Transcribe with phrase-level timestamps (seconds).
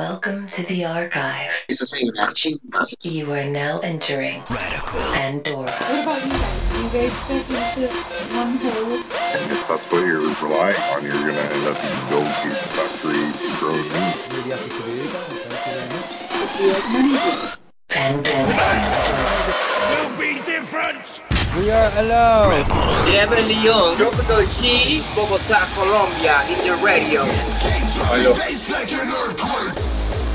[0.00, 1.66] Welcome to the archive.
[3.02, 5.70] You are now entering Radical Pandora.
[5.70, 6.72] What about you guys?
[6.72, 7.84] Do you guys fit into
[8.32, 8.96] one hole?
[8.96, 12.64] And if that's what you're relying on, you're going to end up in Bill Gates'
[12.72, 13.28] factory
[13.60, 14.16] growing meat.
[14.32, 16.00] Maybe after today, thank you very.
[16.56, 17.60] Do you like money deals?
[17.90, 19.20] Pandora.
[21.58, 22.64] We are alone.
[23.06, 27.24] Diego Leon, Tropical G, Bogotá, Colombia, in the radio.
[27.26, 28.56] DJ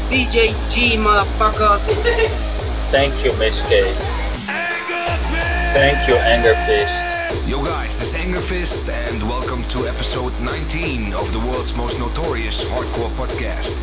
[0.09, 1.81] G, motherfuckers.
[2.91, 3.91] Thank you, Miss K.
[5.73, 7.49] Thank you, Anger Fist.
[7.49, 12.63] Yo guys, this is Angerfist and welcome to episode 19 of the world's most notorious
[12.65, 13.73] hardcore podcast.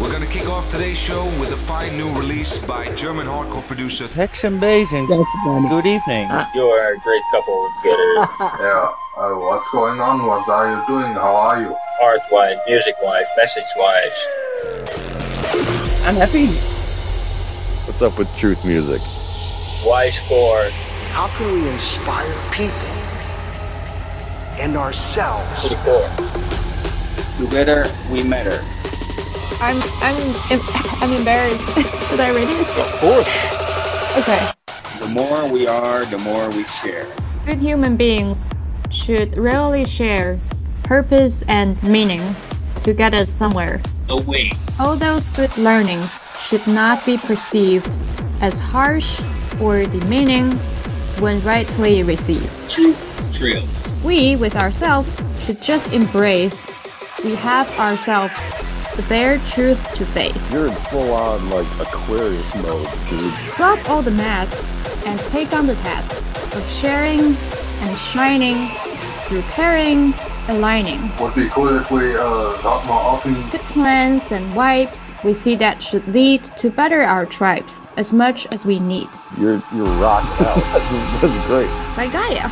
[0.00, 4.04] We're gonna kick off today's show with a fine new release by German hardcore producer
[4.04, 5.06] Hexenbesen.
[5.08, 6.28] Good evening.
[6.54, 8.14] You are a great couple together.
[8.60, 10.24] Yeah, uh, what's going on?
[10.26, 11.12] What are you doing?
[11.14, 11.76] How are you?
[12.00, 14.26] Art wise, music wise, message wise.
[16.06, 16.48] I'm happy.
[17.88, 19.00] What's up with truth music?
[19.86, 20.68] Why score
[21.12, 22.76] How can we inspire people
[24.60, 25.74] and ourselves to.
[27.38, 28.60] Together we matter.
[29.62, 30.60] I'm I'm
[31.00, 31.64] I'm embarrassed.
[32.10, 32.60] Should I read it?
[32.60, 33.26] Of course.
[34.18, 34.50] Okay.
[34.98, 37.06] The more we are, the more we share.
[37.46, 38.50] Good human beings
[38.90, 40.38] should rarely share
[40.82, 42.36] purpose and meaning
[42.80, 43.80] to get us somewhere.
[44.08, 44.52] Away.
[44.78, 47.96] All those good learnings should not be perceived
[48.40, 49.20] as harsh
[49.60, 50.52] or demeaning
[51.20, 52.70] when rightly received.
[52.70, 54.04] Truth thrills.
[54.04, 56.66] We, with ourselves, should just embrace
[57.24, 58.52] we have ourselves
[58.96, 60.52] the bare truth to face.
[60.52, 63.32] You're in full on, like, Aquarius mode, dude.
[63.56, 68.68] Drop all the masks and take on the tasks of sharing and shining
[69.26, 70.12] through caring,
[70.48, 71.00] aligning.
[71.20, 73.34] Would be cool if we uh, got more often.
[73.50, 78.46] Good plans and wipes we see that should lead to better our tribes as much
[78.52, 79.08] as we need.
[79.38, 80.56] You're you're rocked out.
[80.72, 81.70] that's, that's great.
[81.96, 82.48] Like Gaia.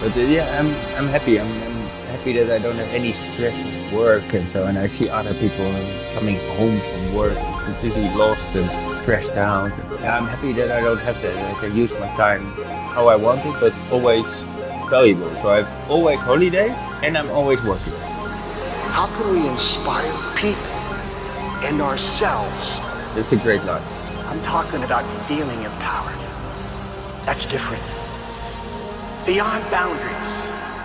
[0.00, 1.40] But uh, yeah, I'm I'm happy.
[1.40, 1.76] I'm, I'm
[2.08, 4.66] happy that I don't have any stress at work and so.
[4.66, 5.66] And I see other people
[6.14, 8.68] coming home from work completely lost and
[9.02, 9.72] stressed out.
[10.00, 11.36] Yeah, I'm happy that I don't have that.
[11.36, 12.44] I can use my time
[12.94, 14.48] how I want it, but always
[14.90, 15.34] valuable.
[15.36, 17.92] So I've always holidays and I'm always working.
[18.96, 20.72] how can we inspire people
[21.68, 22.78] and ourselves
[23.20, 23.84] It's a great life.
[24.30, 26.16] i'm talking about feeling empowered
[27.26, 27.84] that's different
[29.26, 30.32] beyond boundaries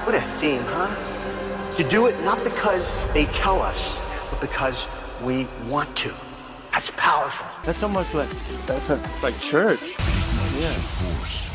[0.05, 0.91] what a theme huh
[1.77, 3.81] to do it not because they tell us
[4.29, 4.87] but because
[5.23, 6.11] we want to
[6.73, 8.29] that's powerful That's almost like
[8.67, 9.95] that's it's like church.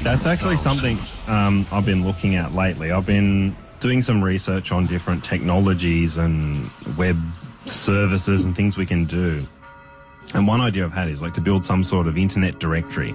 [0.03, 2.91] That's actually something um, I've been looking at lately.
[2.91, 7.16] I've been doing some research on different technologies and web
[7.66, 9.45] services and things we can do.
[10.34, 13.12] And one idea I've had is like to build some sort of internet directory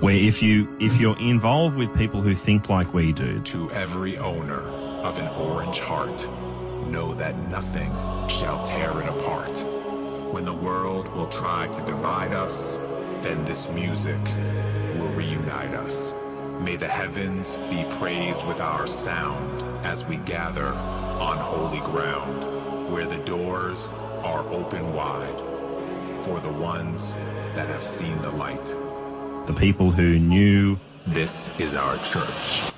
[0.00, 4.16] where if you if you're involved with people who think like we do, To every
[4.16, 4.60] owner
[5.02, 6.26] of an orange heart,
[6.88, 7.90] know that nothing
[8.28, 9.58] shall tear it apart.
[10.32, 12.78] When the world will try to divide us,
[13.20, 14.20] then this music
[14.94, 16.14] will reunite us.
[16.60, 22.44] May the heavens be praised with our sound as we gather on holy ground,
[22.92, 23.88] where the doors
[24.22, 25.38] are open wide
[26.24, 27.14] for the ones
[27.54, 28.64] that have seen the light.
[29.46, 32.72] the people who knew This is our church.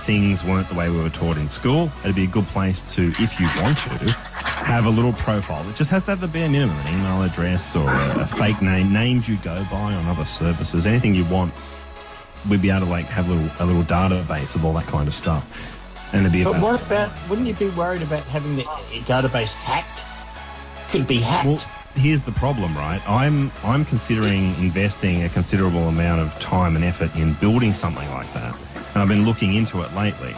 [0.00, 3.12] things weren't the way we were taught in school, it'd be a good place to,
[3.18, 4.16] if you want to,
[4.70, 5.68] have a little profile.
[5.68, 8.62] It just has to have the bare minimum, an email address or a, a fake
[8.62, 11.52] name, names you go by on other services, anything you want.
[12.48, 15.08] We'd be able to like have a little a little database of all that kind
[15.08, 15.44] of stuff,
[16.12, 18.62] and it'd be But what about, wouldn't you be worried about having the
[19.04, 20.04] database hacked?
[20.90, 21.46] Could be hacked.
[21.46, 21.60] Well,
[21.96, 23.02] here's the problem, right?
[23.06, 28.32] I'm I'm considering investing a considerable amount of time and effort in building something like
[28.32, 28.56] that,
[28.94, 30.34] and I've been looking into it lately.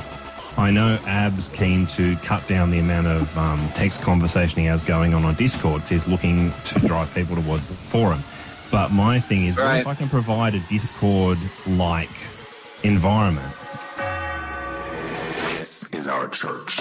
[0.57, 4.85] I know Ab's keen to cut down the amount of um, text conversation he has
[4.85, 5.83] going on on Discord.
[5.83, 8.23] He's looking to drive people towards the forum.
[8.71, 12.11] But my thing is, what if I can provide a Discord-like
[12.85, 13.55] environment
[15.59, 16.79] This is our church.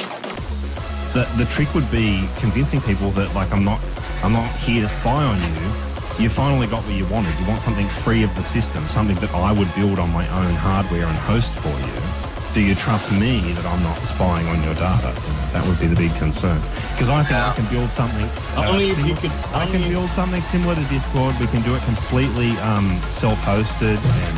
[1.13, 3.80] the the trick would be convincing people that like I'm not
[4.24, 6.24] I'm not here to spy on you.
[6.24, 7.38] You finally got what you wanted.
[7.40, 10.54] You want something free of the system, something that I would build on my own
[10.56, 12.31] hardware and host for you.
[12.53, 15.13] Do you trust me that I'm not spying on your data?
[15.53, 16.59] That would be the big concern.
[16.92, 18.27] Because I think I can build something.
[18.57, 21.39] uh, Only if you could- I can build something similar to Discord.
[21.39, 24.38] We can do it completely um, self-hosted and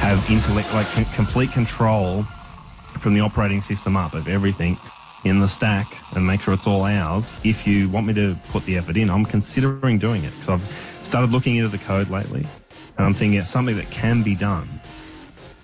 [0.00, 2.22] have intellect like com- complete control
[2.98, 4.78] from the operating system up of everything
[5.24, 7.30] in the stack and make sure it's all ours.
[7.44, 10.98] If you want me to put the effort in, I'm considering doing it because I've
[11.02, 12.46] started looking into the code lately,
[12.96, 14.68] and I'm thinking it's something that can be done.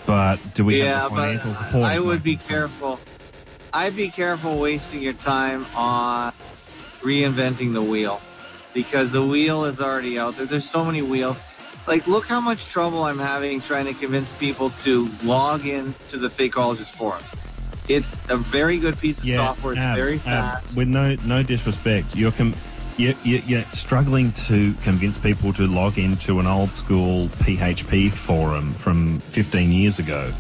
[0.09, 1.85] But do we yeah, have the financial but support?
[1.85, 2.99] I would be careful.
[3.75, 6.33] I'd be careful wasting your time on
[7.01, 8.19] reinventing the wheel
[8.73, 10.47] because the wheel is already out there.
[10.47, 11.39] There's so many wheels.
[11.87, 16.17] Like, look how much trouble I'm having trying to convince people to log in to
[16.17, 17.31] the Fakeologist forums.
[17.87, 19.75] It's a very good piece of software.
[19.75, 20.75] It's Ab, very Ab, fast.
[20.75, 22.55] with no no disrespect, you're com-
[22.99, 28.75] you're, you're, you're struggling to convince people to log into an old school PHP forum
[28.75, 30.31] from 15 years ago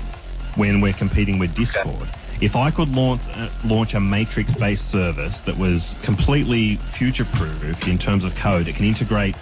[0.56, 2.08] when we're competing with Discord.
[2.40, 7.88] If I could launch uh, launch a matrix based service that was completely future proof
[7.88, 9.36] in terms of code, it can integrate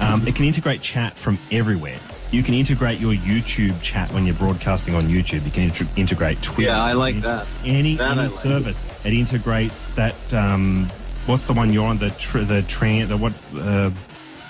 [0.00, 1.98] um, it can integrate chat from everywhere.
[2.32, 5.44] You can integrate your YouTube chat when you're broadcasting on YouTube.
[5.44, 6.70] You can inter- integrate Twitter.
[6.70, 7.46] Yeah, I like that.
[7.64, 8.30] Any That any like.
[8.30, 10.34] service it integrates that.
[10.34, 10.88] Um,
[11.26, 11.98] what's the one you're on?
[11.98, 13.32] The tr- the train the what?
[13.54, 13.90] Uh,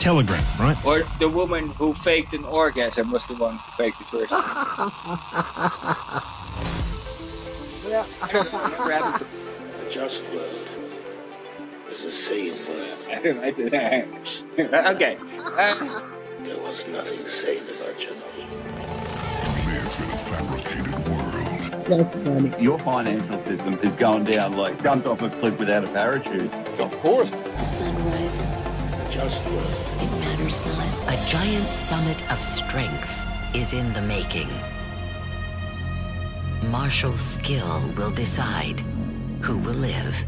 [0.01, 0.77] Telegram, right?
[0.85, 4.33] Or the woman who faked an orgasm was the one who faked the first.
[7.89, 8.69] yeah, I don't know.
[8.69, 9.27] Never happened
[9.81, 10.69] to A just world
[11.91, 12.99] is a sane world.
[13.09, 13.79] I don't know.
[13.79, 15.17] I okay.
[15.39, 16.01] Uh,
[16.45, 18.47] There was nothing sane about Chernobyl.
[19.65, 21.87] Live in a fabricated world.
[21.87, 22.63] That's funny.
[22.63, 26.51] Your financial system is going down like jumped off a cliff without a parachute.
[26.79, 27.31] Of course.
[27.31, 28.51] The sun rises.
[28.51, 29.75] A just world.
[30.01, 31.15] It matters not.
[31.15, 33.11] A giant summit of strength
[33.55, 34.51] is in the making.
[36.71, 38.81] Martial skill will decide
[39.43, 40.25] who will live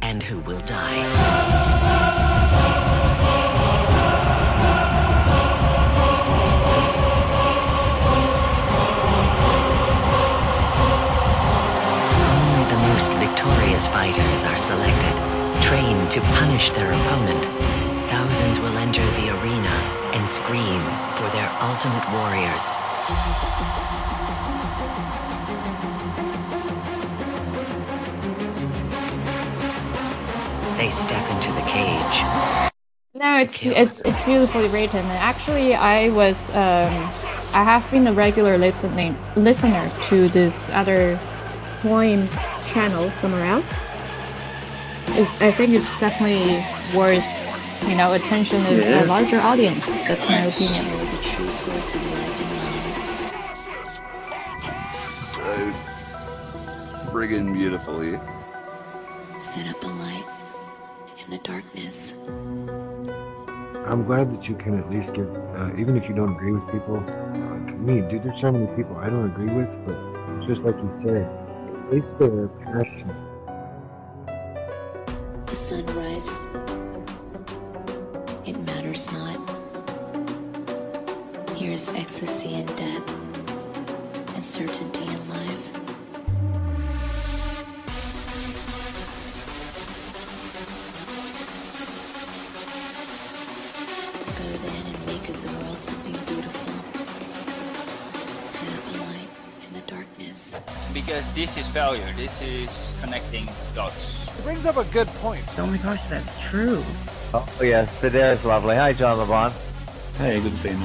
[0.00, 1.04] and who will die.
[12.30, 15.17] Only the most victorious fighters are selected,
[15.68, 17.44] trained to punish their opponent.
[18.08, 19.74] Thousands will enter the arena
[20.16, 20.80] and scream
[21.18, 22.64] for their ultimate warriors.
[30.78, 32.16] They step into the cage.
[33.12, 35.04] No, it's it's it's beautifully written.
[35.20, 37.10] Actually, I was um,
[37.52, 41.20] I have been a regular listening listener to this other
[41.82, 42.26] poem
[42.68, 43.90] channel somewhere else.
[45.16, 46.64] It, I think it's definitely
[46.96, 47.26] worth
[47.88, 49.86] you know attention of a larger audience.
[50.06, 50.50] That's my opinion.
[50.50, 52.50] Share the true source of life and
[54.90, 55.72] So
[57.10, 58.18] friggin' beautifully.
[59.40, 60.24] Set up a light
[61.24, 62.12] in the darkness.
[63.86, 66.66] I'm glad that you can at least give, uh, even if you don't agree with
[66.70, 66.96] people.
[66.96, 69.96] Like me, dude, there's so many people I don't agree with, but
[70.46, 73.16] just like you said, at least they're passionate.
[75.48, 76.40] The sun rises.
[78.46, 79.38] It matters not.
[81.56, 83.08] Here's ecstasy in death
[84.34, 85.72] and certainty in life.
[94.36, 96.72] Go then and make of the world something beautiful.
[98.46, 99.32] Set up a light
[99.66, 100.54] in the darkness.
[100.92, 102.12] because this is failure.
[102.16, 104.17] This is connecting dots.
[104.38, 105.44] It brings up a good point.
[105.58, 106.82] Oh my gosh, that's true.
[107.34, 108.76] Oh yes, today is lovely.
[108.76, 109.50] Hi, John LeBon.
[110.16, 110.78] Hey, good to see you.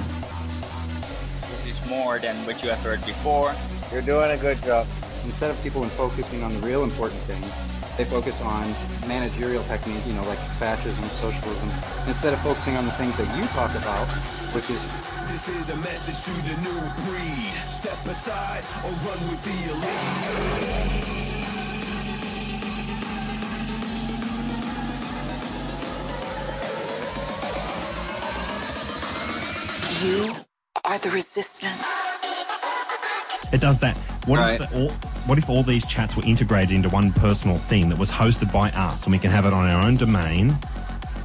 [1.63, 3.53] This is more than what you have heard before.
[3.91, 4.87] You're doing a good job.
[5.23, 7.45] Instead of people focusing on the real important things,
[7.95, 8.65] they focus on
[9.07, 11.69] managerial techniques, you know, like fascism, socialism,
[12.07, 14.07] instead of focusing on the things that you talk about,
[14.57, 14.81] which is
[15.31, 17.53] This is a message to the new breed.
[17.65, 21.22] Step aside or run with the elite.
[30.03, 30.35] You
[30.85, 31.71] are the resistance.
[33.53, 33.95] It does that.
[34.25, 34.59] What Right.
[34.59, 34.89] if the, all,
[35.27, 38.69] what if all these chats were integrated into one personal thing that was hosted by
[38.71, 40.57] us, and we can have it on our own domain?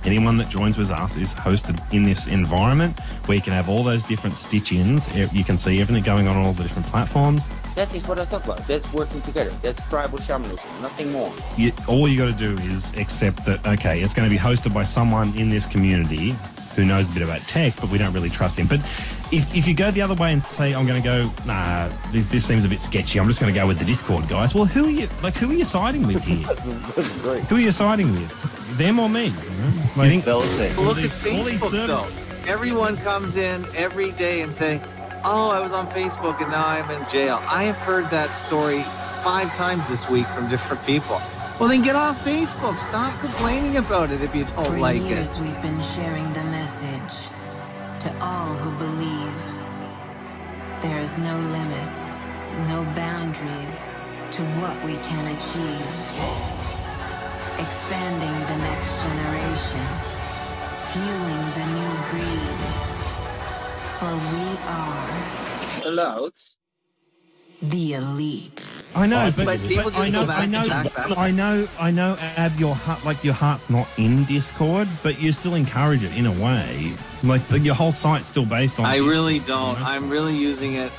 [0.04, 3.82] Anyone that joins with us is hosted in this environment where you can have all
[3.82, 5.08] those different stitch-ins.
[5.16, 7.42] E- You can see everything going on on all the different platforms.
[7.74, 8.58] That is what I talk about.
[8.68, 9.50] That's working together.
[9.62, 10.70] That's tribal shamanism.
[10.82, 11.32] Nothing more.
[11.56, 14.72] You, all you got to do is accept that okay, it's going to be hosted
[14.72, 16.34] by someone in this community
[16.78, 18.68] who knows a bit about tech, but we don't really trust him.
[18.68, 18.78] But
[19.32, 22.28] if, if you go the other way and say I'm going to go, nah, this,
[22.28, 23.18] this seems a bit sketchy.
[23.18, 24.54] I'm just going to go with the Discord guys.
[24.54, 25.34] Well, who are you like?
[25.34, 26.36] Who are you siding with here?
[27.48, 28.78] who are you siding with?
[28.78, 29.24] Them or me?
[29.24, 29.82] You know?
[29.96, 32.06] Like, you think Look at all these Facebook though.
[32.50, 34.80] Everyone comes in every day and say,
[35.24, 38.84] "Oh, I was on Facebook and now I'm in jail." I have heard that story
[39.24, 41.20] five times this week from different people.
[41.58, 42.78] Well, then get off Facebook.
[42.78, 45.42] Stop complaining about it if you don't For like years, it.
[45.42, 47.28] we've been sharing the message
[48.00, 49.34] to all who believe.
[50.82, 52.22] There is no limits,
[52.68, 53.88] no boundaries
[54.32, 55.88] to what we can achieve.
[57.58, 59.86] Expanding the next generation,
[60.90, 62.58] fueling the new breed.
[63.98, 66.34] For we are Allowed.
[67.62, 68.77] the elite.
[68.94, 70.64] I know, but, But but I know, I know.
[71.16, 72.16] I know, I know.
[72.20, 76.26] Ab, your heart, like your heart's not in Discord, but you still encourage it in
[76.26, 76.94] a way.
[77.22, 78.86] Like but your whole site's still based on.
[78.86, 79.78] I Discord, really don't.
[79.78, 79.84] know?
[79.86, 80.90] I'm really using it.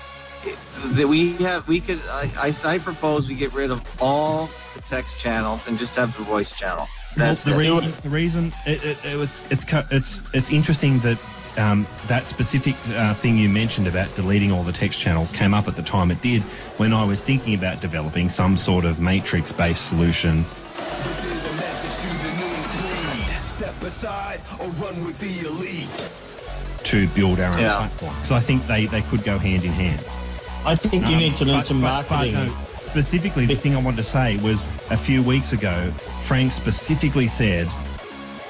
[0.95, 1.99] That we have, we could.
[2.09, 6.15] I, I, I propose we get rid of all the text channels and just have
[6.15, 6.87] the voice channel.
[7.17, 7.57] That's the it.
[7.57, 7.91] reason.
[8.03, 11.17] The reason it, it, it- it's it's it's it's interesting that
[11.59, 15.67] um, that specific uh, thing you mentioned about deleting all the text channels came up
[15.67, 16.41] at the time it did
[16.79, 20.43] when I was thinking about developing some sort of matrix-based solution
[23.41, 26.11] Step aside or run with the elite.
[26.85, 27.75] to build our own Yeah.
[27.77, 28.15] platform.
[28.23, 29.99] So I think they, they could go hand in hand.
[30.65, 32.33] I think you Um, need to learn but- some but- but marketing.
[32.35, 35.91] no, specifically, the thing I wanted to say was a few weeks ago,
[36.23, 37.67] Frank specifically said,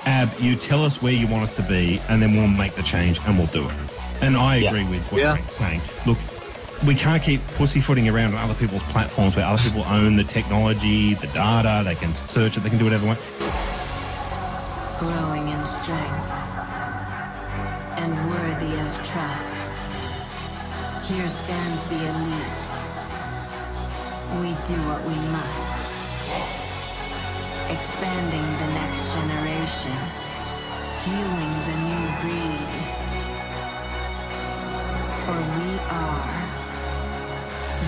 [0.05, 2.83] Ab, you tell us where you want us to be, and then we'll make the
[2.83, 3.75] change and we'll do it.
[4.21, 4.69] And I Yeah.
[4.69, 5.33] agree with what Yeah.
[5.33, 5.81] Frank's saying.
[6.05, 6.17] Look,
[6.85, 11.13] we can't keep pussyfooting around on other people's platforms where other people own the technology,
[11.15, 13.19] the data, they can search it, they can do whatever they want.
[14.99, 16.27] growing in strength
[17.95, 19.55] and worthy of trust.
[21.03, 22.61] Here stands the elite.
[24.41, 25.77] We do what we must.
[27.69, 29.48] Expanding the next generation,
[31.03, 32.73] fueling the new breed.
[35.23, 36.33] For we are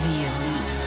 [0.02, 0.86] the elite.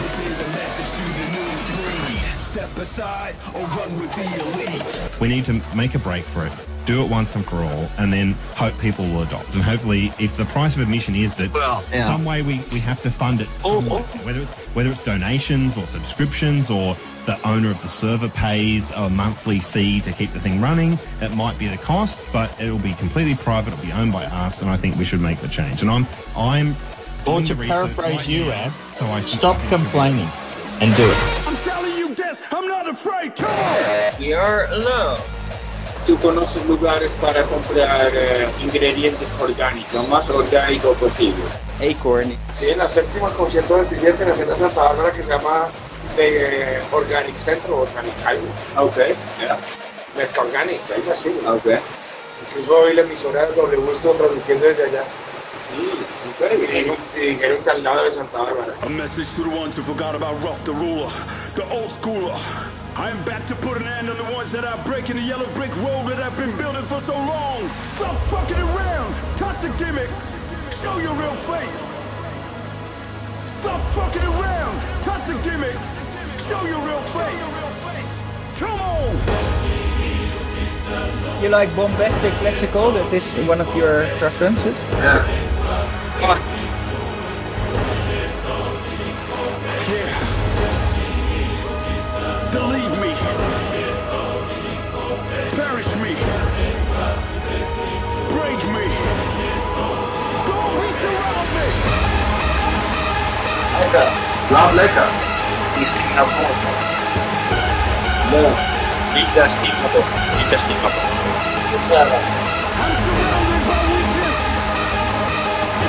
[0.00, 1.52] This is a message to the new
[1.82, 2.38] breed.
[2.38, 5.20] Step aside or run with the elite.
[5.20, 6.52] We need to make a break for it,
[6.86, 9.52] do it once and for all, and then hope people will adopt.
[9.54, 12.06] And hopefully, if the price of admission is that Well, yeah.
[12.06, 15.76] some way we, we have to fund it, some way, whether it's whether it's donations
[15.76, 20.40] or subscriptions or the owner of the server pays a monthly fee to keep the
[20.40, 23.72] thing running, it might be the cost, but it'll be completely private.
[23.72, 25.80] It'll be owned by us, and I think we should make the change.
[25.80, 26.74] And I'm I'm
[27.26, 30.28] Or to paraphrase right you, now, Ab, so I can- stop complaining
[30.82, 31.44] and do it.
[31.46, 33.34] I'm telling you this, I'm not afraid.
[33.36, 34.20] Come on.
[34.20, 35.22] We are allowed.
[36.06, 41.42] Tú conoces lugares para comprar eh, ingredientes orgánicos, lo más orgánico posible.
[41.80, 42.36] Acorn.
[42.52, 45.68] Sí, en la séptima con 127 en la Hacienda Santa Bárbara que se llama
[46.18, 48.52] eh, Organic Centro, Organic Highway.
[48.76, 48.96] Ok,
[49.40, 49.58] yeah.
[50.14, 51.30] Merca Organic, algo así.
[51.46, 51.80] Ok.
[52.48, 55.02] Incluso hoy la emisora de W estuvo transmitiendo desde allá.
[55.02, 56.52] ok.
[56.52, 58.74] Y dijeron, y dijeron que al lado de Santa Bárbara.
[58.82, 61.08] A message to the ones who forgot about Ruff the Ruler,
[61.54, 62.36] the old schooler.
[62.96, 65.52] I am back to put an end on the ones that are breaking the yellow
[65.54, 67.68] brick road that I've been building for so long.
[67.82, 69.14] Stop fucking around.
[69.36, 70.36] Cut the gimmicks.
[70.70, 71.90] Show your real face.
[73.50, 74.78] Stop fucking around.
[75.02, 75.98] Cut the gimmicks.
[76.38, 78.22] Show your real face.
[78.54, 79.16] Come on.
[81.42, 82.92] You like bombastic classical?
[82.92, 84.78] That is one of your preferences?
[85.02, 85.26] Yes.
[86.20, 86.53] Come on.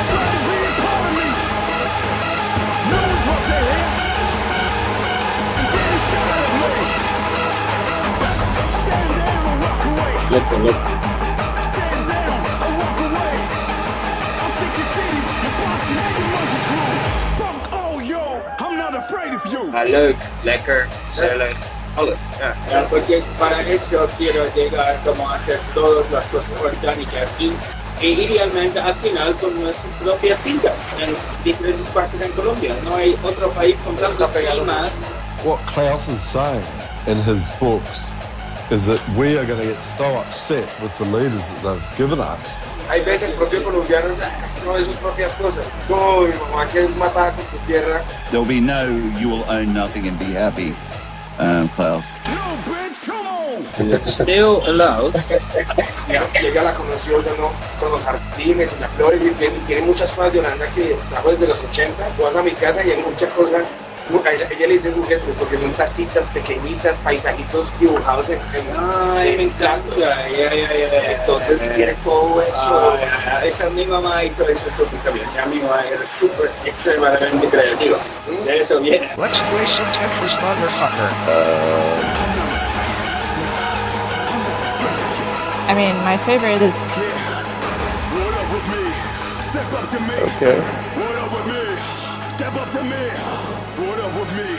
[0.07, 1.27] To be a part of me.
[2.89, 3.93] Knows what they hate.
[5.57, 6.74] And get inside of me.
[8.79, 10.13] Stand down or walk away.
[10.31, 11.14] Lekker, lekker.
[19.75, 20.08] Afraid of you.
[20.08, 21.58] Leuk, lekker, gezellig,
[21.96, 22.20] alles.
[22.39, 22.53] Ja.
[22.72, 27.53] Ja, porque para eso quiero llegar como a hacer todas las cosas orgánicas y,
[28.01, 32.75] e idealmente al final con nuestra propia finca en diferentes partes de Colombia.
[32.84, 35.05] No hay otro país con tantas climas.
[35.44, 36.63] What Klaus is saying
[37.08, 38.12] in his books
[38.72, 42.20] is that we are going to get so upset with the leaders that they've given
[42.20, 42.58] us.
[42.89, 44.10] Hay veces el propio colombiano
[44.65, 45.65] "Ah, no de sus propias cosas.
[45.79, 48.01] Es como mi mamá que es matada con tu tierra.
[48.31, 48.86] There'll be no
[49.19, 50.74] you will own nothing and be happy,
[51.39, 52.05] um, Klaus.
[54.05, 55.13] Still allowed.
[56.41, 59.60] Llega a la conoció yo no, con los jardines y las flores y tiene, y
[59.62, 62.07] tiene muchas cosas de Holanda que trajo desde los 80.
[62.17, 63.63] Tú vas a mi casa y hay muchas cosas.
[64.09, 68.65] Ella, ella le dice juguetes porque son tacitas pequeñitas, paisajitos dibujados en, en,
[69.17, 69.81] Ay, en me encanta.
[69.83, 69.97] platos.
[69.97, 71.12] Ya, ya, ya, ya.
[71.12, 72.93] Entonces tiene todo eso.
[73.27, 75.25] Ah, esa mi mamá hizo eso entonces también.
[75.35, 77.97] Ya mi mamá era súper extremadamente creativa.
[78.45, 79.07] De eso viene.
[79.17, 81.09] Let's play some Tetris, motherfucker.
[85.67, 86.75] I mean, my favorite is
[90.38, 90.62] Okay.
[92.35, 93.07] Step up to me.
[93.79, 94.55] What up with me?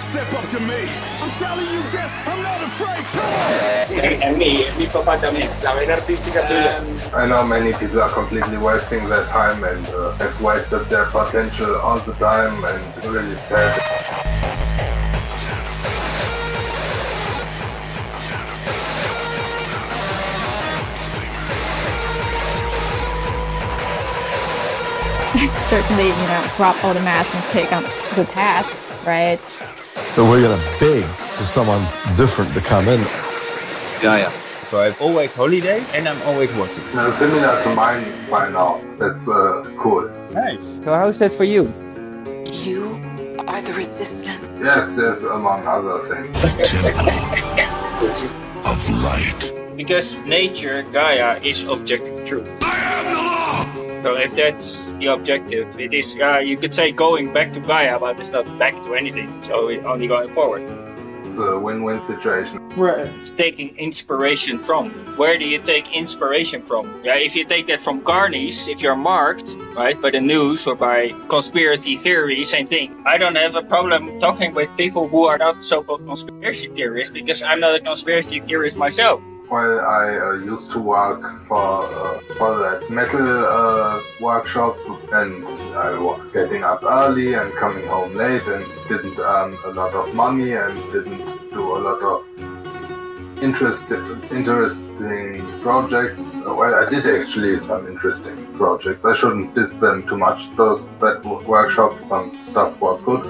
[0.00, 0.88] Step up to me.
[1.20, 3.04] I'm telling you this, I'm not afraid.
[3.12, 4.22] Come on.
[4.22, 5.50] A mí, papá también.
[5.62, 6.80] La vena artística tuya.
[7.12, 11.76] I know many people are completely wasting their time and uh, have wasted their potential
[11.82, 13.97] all the time and really sad.
[25.68, 27.82] Certainly, you know, drop all the masks and take on
[28.16, 29.38] the tasks, right?
[30.16, 31.82] So we're going to beg for someone
[32.16, 33.00] different to come in.
[34.02, 34.30] Yeah, yeah.
[34.64, 36.82] So I've always holiday and I'm always working.
[36.98, 38.80] Uh, similar to mine by now.
[38.98, 40.08] That's uh, cool.
[40.32, 40.76] Nice.
[40.84, 41.64] So how's that for you?
[42.64, 42.94] You
[43.46, 44.40] are the resistance.
[44.58, 46.34] Yes, yes, among other things.
[48.64, 49.54] Of light.
[49.76, 52.48] Because nature, Gaia, is objective truth.
[52.62, 54.02] I am the law!
[54.02, 57.98] So if that's the objective, it is, uh, you could say going back to Gaia,
[57.98, 59.42] but it's not back to anything.
[59.42, 60.62] So it only going forward.
[61.26, 62.70] It's a win-win situation.
[62.70, 63.06] Right.
[63.06, 64.90] It's taking inspiration from.
[65.16, 67.04] Where do you take inspiration from?
[67.04, 70.74] Yeah, if you take that from Carnies, if you're marked, right, by the news or
[70.74, 73.04] by conspiracy theory, same thing.
[73.06, 77.42] I don't have a problem talking with people who are not so-called conspiracy theorists because
[77.42, 79.20] I'm not a conspiracy theorist myself.
[79.50, 84.76] Well, I uh, used to work for uh, for that metal uh, workshop,
[85.12, 89.94] and I was getting up early and coming home late, and didn't earn a lot
[89.94, 93.90] of money, and didn't do a lot of interest,
[94.30, 96.36] interesting projects.
[96.44, 99.04] Well, I did actually some interesting projects.
[99.06, 100.54] I shouldn't diss them too much.
[100.56, 103.24] Those that workshop, some stuff was good.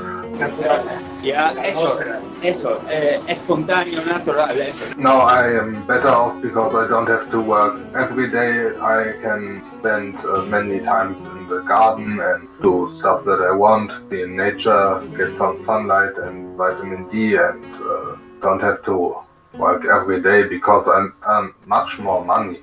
[1.22, 1.98] Yeah, eso,
[2.42, 4.84] eso, eh, espontáneo, natural, eso.
[4.96, 8.76] Now I am better off because I don't have to work every day.
[8.80, 14.08] I can spend uh, many times in the garden and do stuff that I want,
[14.10, 19.16] be in nature, get some sunlight and vitamin D, and uh, don't have to
[19.54, 22.62] work every day because I earn much more money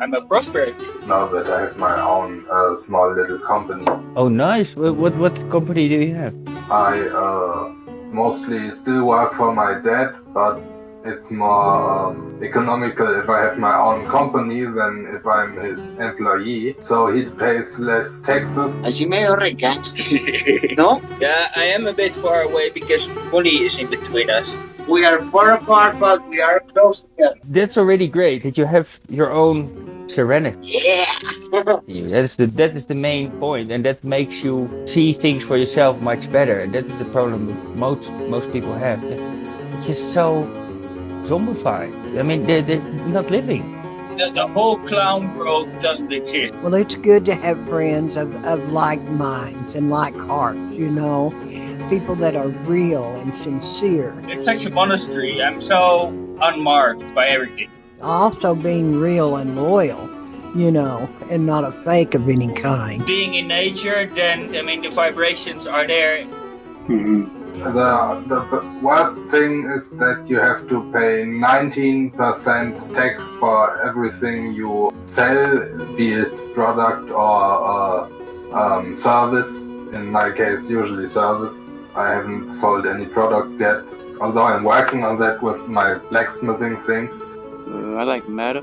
[0.00, 0.86] I'm a prosperity.
[1.06, 3.84] now that I have my own uh, small little company.
[4.14, 4.76] Oh, nice.
[4.76, 6.34] What, what, what company do you have?
[6.70, 7.85] I uh,
[8.16, 10.56] mostly still work for my dad, but
[11.04, 16.76] it's more um, economical if I have my own company than if I'm his employee.
[16.80, 18.78] So he pays less taxes.
[18.80, 20.00] Así medio recansed.
[20.80, 21.00] no?
[21.20, 24.56] Yeah, I am a bit far away because money is in between us.
[24.88, 27.36] We are far apart, but we are close together.
[27.44, 30.58] That's already great that you have your own serenity.
[30.62, 31.35] Yeah.
[31.50, 35.56] That is the that is the main point, and that makes you see things for
[35.56, 36.60] yourself much better.
[36.60, 39.02] And that is the problem that most most people have.
[39.04, 40.44] It's just so
[41.22, 41.92] zombified.
[42.18, 43.72] I mean, they're, they're not living.
[44.16, 46.54] The, the whole clown world doesn't exist.
[46.62, 51.34] Well, it's good to have friends of, of like minds and like hearts, you know,
[51.90, 54.14] people that are real and sincere.
[54.28, 55.42] It's such a monastery.
[55.42, 56.08] I'm so
[56.40, 57.68] unmarked by everything.
[58.00, 60.08] Also being real and loyal,
[60.58, 63.04] you know, and not a fake of any kind.
[63.06, 66.26] Being in nature, then I mean the vibrations are there.
[67.56, 74.92] The, the worst thing is that you have to pay 19% tax for everything you
[75.04, 75.60] sell,
[75.96, 77.40] be it product or
[77.74, 78.08] uh,
[78.52, 79.62] um, service.
[79.62, 81.64] In my case, usually service.
[81.94, 83.82] I haven't sold any products yet,
[84.20, 87.08] although I'm working on that with my blacksmithing thing.
[87.66, 88.62] I like metal.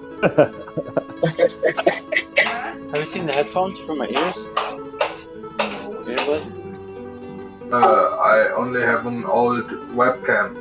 [2.92, 4.48] Have you seen the headphones for my ears?
[6.08, 6.44] Earbud?
[7.72, 10.56] Uh, I only have an old webcam.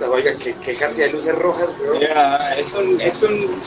[0.00, 2.00] Oiga, qué, qué cantidad de luces rojas, weón.
[2.00, 3.60] Ya, es un, es un,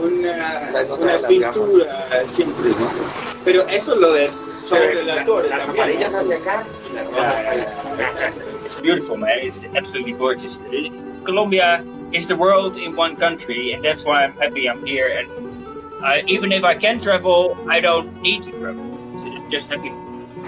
[0.00, 0.60] una,
[0.98, 2.88] una pintura simple, ¿no?
[3.44, 5.48] Pero eso lo ves sobre la torre.
[5.48, 6.18] Las también, amarillas ¿no?
[6.18, 7.74] hacia acá y las rojas para allá.
[8.66, 9.38] It's beautiful, man.
[9.42, 10.58] It's absolutely gorgeous.
[11.22, 15.06] Colombia is the world in one country, and that's why I'm happy I'm here.
[15.18, 18.82] And I, even if I can travel, I don't need to travel.
[19.22, 19.90] I'm just happy.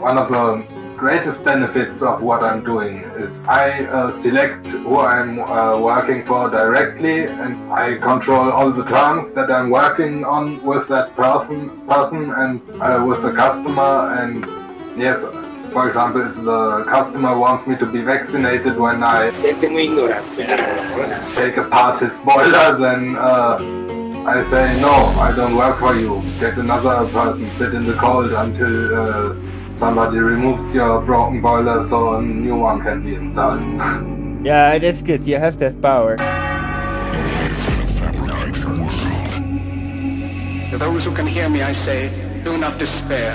[0.03, 5.39] One of the greatest benefits of what I'm doing is I uh, select who I'm
[5.39, 10.89] uh, working for directly, and I control all the terms that I'm working on with
[10.89, 14.13] that person, person, and uh, with the customer.
[14.19, 14.45] And
[14.99, 15.25] yes,
[15.79, 19.31] for example, if the customer wants me to be vaccinated when I
[21.37, 23.59] take apart his boiler, then uh,
[24.27, 24.91] I say no,
[25.23, 26.21] I don't work for you.
[26.41, 29.37] Get another person, sit in the cold until uh,
[29.77, 33.62] somebody removes your broken boiler so a new one can be installed.
[34.45, 35.27] Yeah, that's good.
[35.27, 36.17] You have that power.
[40.71, 42.11] To those who can hear me, I say,
[42.45, 43.35] do not despair.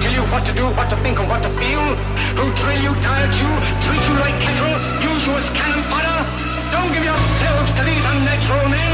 [0.00, 1.84] tell you what to do, what to think, and what to feel,
[2.38, 3.50] who drill you, diet you,
[3.82, 6.20] treat you like cattle, use you as cannon fodder.
[6.70, 8.92] Don't give yourselves to these unnatural men,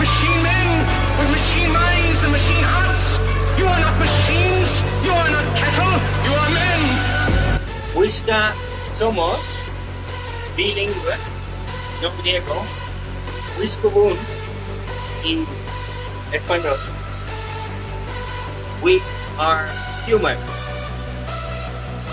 [0.00, 0.68] machine men
[1.20, 3.06] with machine minds and machine hearts.
[3.60, 4.70] You are not machines,
[5.04, 6.80] you are not cattle, you are men.
[7.98, 8.54] Whisca
[8.94, 9.68] somos
[10.56, 11.16] bilingüe,
[12.00, 12.58] no griego,
[13.58, 14.16] whiscubun
[15.24, 15.44] in
[16.32, 16.78] español.
[18.80, 19.02] We
[19.38, 19.66] are
[20.08, 20.38] human.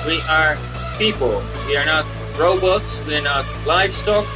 [0.06, 0.58] We are
[1.00, 1.42] people.
[1.66, 2.04] We are not
[2.38, 3.00] robots.
[3.08, 4.28] We are not livestock.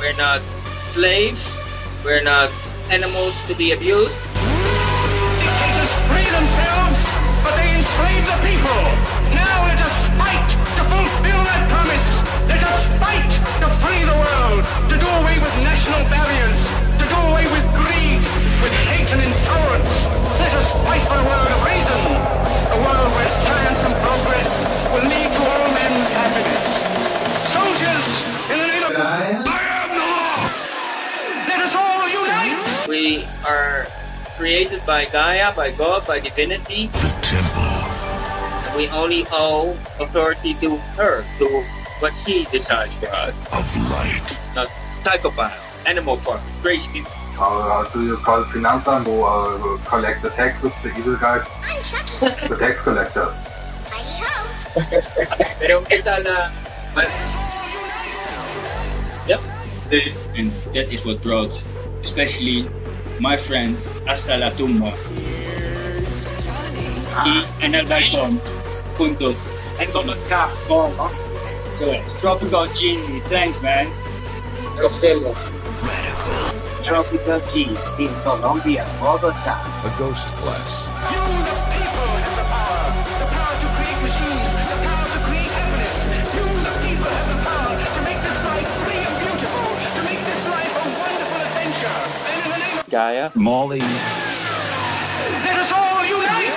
[0.00, 0.42] We're not
[0.90, 1.56] slaves.
[2.04, 2.50] We're not
[2.90, 4.18] animals to be abused.
[5.38, 7.00] Dictators free themselves,
[7.46, 8.82] but they enslave the people.
[9.38, 12.15] Now let us fight to fulfill that promise.
[34.86, 36.86] By Gaia, by God, by divinity.
[36.86, 38.78] The temple.
[38.78, 41.46] We only owe authority to her, to
[41.98, 43.34] what she decides for us.
[43.52, 44.38] Of light.
[44.54, 44.68] Not
[45.02, 47.10] psychopath, animal farm, crazy people.
[47.34, 51.42] How uh, do you call Finanzamt who uh, collect the taxes, the evil guys?
[51.64, 52.48] I'm Chucky.
[52.48, 53.34] the tax collectors.
[55.58, 56.50] Pero qué tal na...
[59.26, 59.40] Yep.
[60.36, 61.52] And that is what brought,
[62.02, 62.68] especially
[63.20, 63.76] my friend
[64.06, 64.92] Hasta la Tumba.
[67.24, 68.40] Y en el balcón,
[68.98, 69.36] juntos,
[69.78, 69.90] en
[70.28, 71.10] Cabo,
[71.76, 73.20] So it's Tropical Genie.
[73.28, 73.86] Thanks, man.
[74.76, 75.34] Rosello.
[76.80, 79.60] Tropical G in Colombia, Bogota.
[79.84, 80.95] A ghost class.
[92.96, 93.30] Gaia.
[93.34, 93.80] Molly.
[93.80, 96.56] Let us all unite!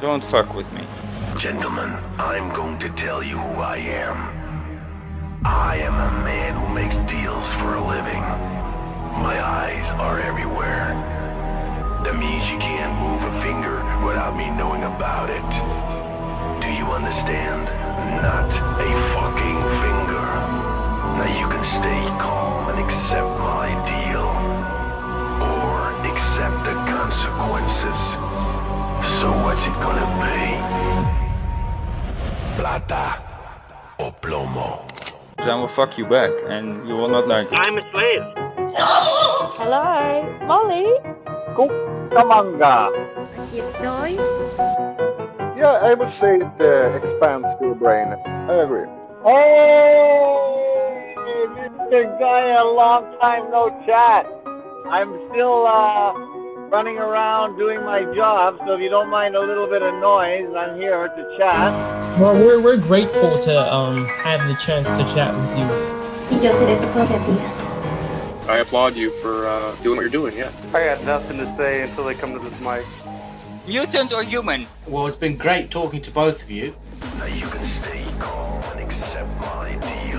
[0.00, 0.86] Don't fuck with me.
[1.36, 4.16] Gentlemen, I'm going to tell you who I am.
[5.44, 8.22] I am a man who makes deals for a living.
[9.20, 10.94] My eyes are everywhere.
[12.04, 16.62] That means you can't move a finger without me knowing about it.
[16.62, 17.77] Do you understand?
[29.58, 30.38] What's it gonna be?
[32.60, 33.18] Plata
[33.98, 34.86] or plomo?
[35.38, 37.58] I will fuck you back, and you will not like it.
[37.58, 38.22] I'm a slave.
[39.58, 40.86] Hello, Molly.
[41.56, 42.90] Cucamonga.
[43.38, 44.14] Aquí estoy.
[45.56, 48.14] Yeah, I would say it uh, expands your brain.
[48.26, 48.86] I agree.
[49.24, 50.34] Hey,
[51.58, 52.18] Mr.
[52.20, 54.26] Guy, a long time no chat.
[54.86, 56.37] I'm still uh,
[56.70, 60.52] running around doing my job, so if you don't mind a little bit of noise,
[60.54, 61.72] I'm here to chat.
[62.20, 65.66] Well, we're, we're grateful to um, have the chance to chat with you.
[66.30, 68.48] Y yo seré tu consentida.
[68.48, 70.50] I applaud you for uh, doing what you're doing, yeah.
[70.74, 72.84] I got nothing to say until they come to this mic.
[73.66, 74.66] Mutant or human?
[74.86, 76.74] Well, it's been great talking to both of you.
[77.18, 80.17] Now you can stay calm and accept my deal.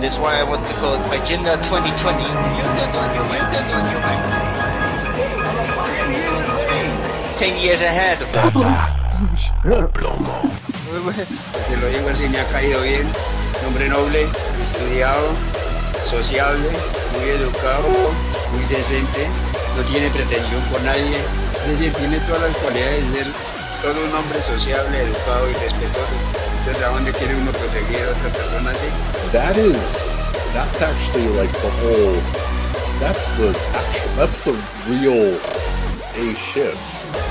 [0.00, 2.24] That's why I want to call it Agenda 2020.
[2.24, 4.20] Mutant on you, mutant on you, man.
[7.36, 8.32] Ten years ahead of
[11.60, 13.06] Se lo digo así, me ha caído bien.
[13.60, 14.26] Un hombre noble,
[14.62, 15.36] estudiado,
[16.02, 16.70] sociable,
[17.12, 17.88] muy educado,
[18.52, 19.28] muy decente,
[19.76, 21.18] no tiene pretensión por nadie.
[21.64, 23.32] Es decir, tiene todas las cualidades de ser
[23.82, 26.16] todo un hombre sociable, educado y respetuoso.
[26.60, 28.86] Entonces, ¿a dónde quiere uno proteger a otra persona así?
[29.32, 29.78] That is,
[30.52, 32.18] that's actually like the whole,
[32.98, 34.54] that's the, actual, that's the
[34.90, 35.38] real
[36.18, 36.74] A ship.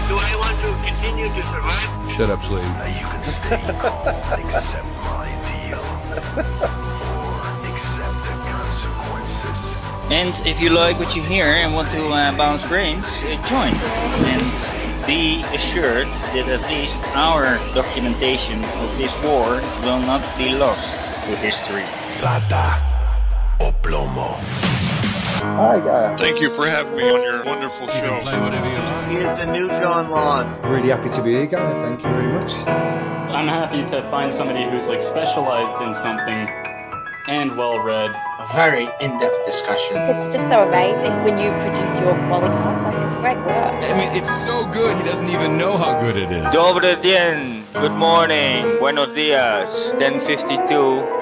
[0.07, 1.91] Do I want to continue to survive?
[2.09, 2.63] Shut up, slave.
[2.63, 5.83] You can stay calm and accept my deal.
[7.19, 9.75] Or accept the consequences.
[10.09, 13.75] And if you like what you hear and want to uh, bounce brains, uh, join.
[14.23, 21.08] And be assured that at least our documentation of this war will not be lost
[21.29, 21.83] to history.
[22.19, 22.81] Plata
[23.59, 24.33] o plomo.
[25.41, 26.19] Hi, guys.
[26.19, 28.19] Thank you for having me on your wonderful show.
[29.09, 30.59] Here's the new John Lawn.
[30.69, 31.71] Really happy to be here, guy.
[31.85, 32.51] Thank you very much.
[33.29, 36.49] I'm happy to find somebody who's like specialized in something
[37.27, 38.09] and well read.
[38.39, 39.97] A very in-depth discussion.
[40.09, 42.83] It's just so amazing when you produce your qualicast.
[42.83, 43.83] Like it's great work.
[43.83, 46.43] I mean, it's so good, he doesn't even know how good it is.
[46.53, 47.65] Dobre dien.
[47.73, 48.79] Good morning.
[48.79, 49.91] Buenos dias.
[49.99, 51.18] 1052.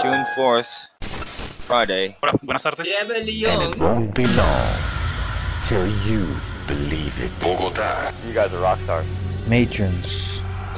[0.00, 0.88] June 4th.
[1.66, 2.16] Friday.
[2.22, 2.86] Hola, buenas tardes.
[3.10, 3.28] And
[3.62, 4.76] it won't be long
[5.62, 6.28] till you
[6.66, 7.32] believe it.
[7.40, 8.12] Bogota.
[8.26, 9.06] You guys are rock stars.
[9.48, 10.06] Matrons,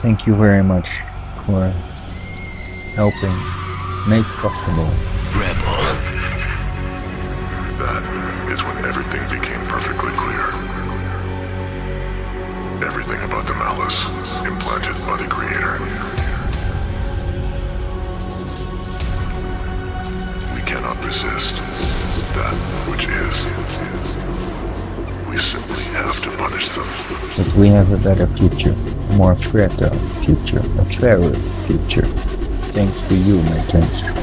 [0.00, 0.88] thank you very much
[1.44, 1.68] for
[2.94, 3.36] helping
[4.08, 4.88] make possible.
[5.36, 5.76] Rebel.
[7.76, 8.02] That
[8.50, 10.48] is when everything became perfectly clear.
[12.86, 14.06] Everything about the malice
[14.46, 16.17] implanted by the Creator.
[20.68, 21.54] Cannot resist
[22.36, 22.54] that
[22.90, 23.36] which is.
[25.26, 26.86] We simply have to punish them.
[27.38, 31.32] But we have a better future, a more fertile future, a fairer
[31.66, 32.06] future.
[32.76, 34.17] Thanks to you, my Are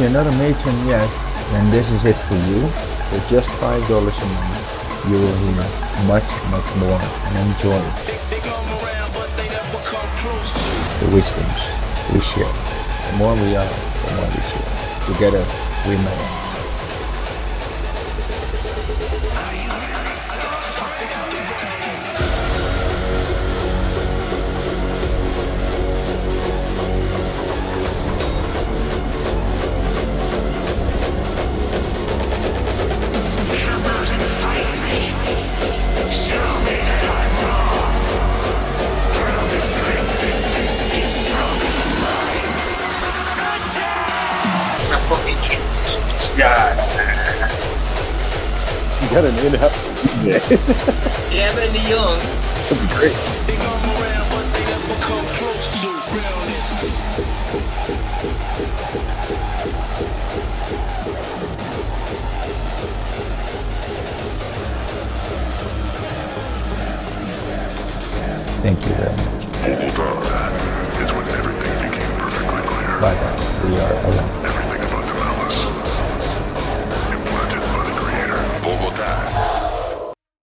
[0.00, 1.10] if you're not a matron yet,
[1.52, 2.66] then this is it for you.
[3.10, 5.60] For just five dollars a month, you will hear
[6.08, 7.96] much, much more and enjoy it.
[11.00, 11.60] The wisdoms
[12.14, 12.54] we share.
[13.10, 14.72] The more we are, the more we share.
[15.04, 15.44] Together,
[15.86, 16.39] we may.
[49.20, 50.24] You got an in-house.
[51.30, 52.18] Yeah, but Leon.
[52.70, 53.99] That's great.